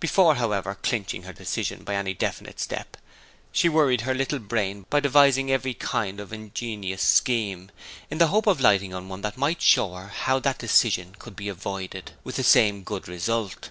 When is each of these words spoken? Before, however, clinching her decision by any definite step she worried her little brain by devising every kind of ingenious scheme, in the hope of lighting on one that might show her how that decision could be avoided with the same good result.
Before, 0.00 0.34
however, 0.34 0.76
clinching 0.82 1.22
her 1.22 1.32
decision 1.32 1.84
by 1.84 1.94
any 1.94 2.12
definite 2.12 2.58
step 2.58 2.96
she 3.52 3.68
worried 3.68 4.00
her 4.00 4.12
little 4.14 4.40
brain 4.40 4.84
by 4.90 4.98
devising 4.98 5.48
every 5.48 5.74
kind 5.74 6.18
of 6.18 6.32
ingenious 6.32 7.04
scheme, 7.04 7.70
in 8.10 8.18
the 8.18 8.26
hope 8.34 8.48
of 8.48 8.60
lighting 8.60 8.92
on 8.92 9.08
one 9.08 9.20
that 9.20 9.38
might 9.38 9.62
show 9.62 9.94
her 9.94 10.08
how 10.08 10.40
that 10.40 10.58
decision 10.58 11.14
could 11.20 11.36
be 11.36 11.48
avoided 11.48 12.10
with 12.24 12.34
the 12.34 12.42
same 12.42 12.82
good 12.82 13.06
result. 13.06 13.70